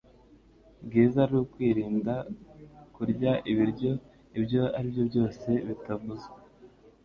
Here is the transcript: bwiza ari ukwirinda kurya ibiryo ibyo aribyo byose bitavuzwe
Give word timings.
bwiza 0.85 1.17
ari 1.25 1.35
ukwirinda 1.43 2.15
kurya 2.95 3.31
ibiryo 3.51 3.91
ibyo 4.37 4.63
aribyo 4.77 5.03
byose 5.09 5.49
bitavuzwe 5.67 6.35